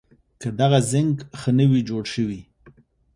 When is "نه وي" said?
1.57-1.81